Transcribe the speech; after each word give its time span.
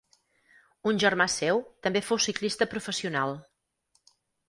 Un 0.91 1.01
germà 1.03 1.27
seu 1.35 1.63
també 1.89 2.03
fou 2.09 2.25
ciclista 2.29 2.71
professional. 2.75 3.41